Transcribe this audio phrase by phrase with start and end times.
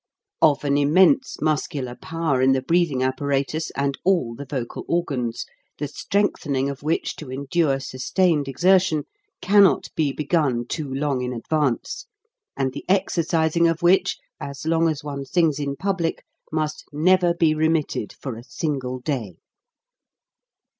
[0.41, 5.45] Of an immense muscular power in the breathing apparatus and all the vocal organs,
[5.77, 9.03] PRELIMINARY PRACTICE 13 the strengthening of which to endure sustained exertion
[9.43, 12.07] cannot be begun too long in advance;
[12.57, 17.53] and the exercising of which, as long as one sings in public, must never be
[17.53, 19.35] remitted for a single day.